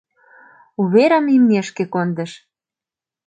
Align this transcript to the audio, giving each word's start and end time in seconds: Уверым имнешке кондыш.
Уверым 0.81 1.25
имнешке 1.35 1.83
кондыш. 1.93 2.31